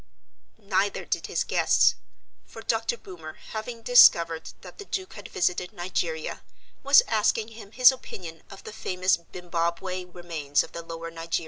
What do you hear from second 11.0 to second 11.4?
Niger.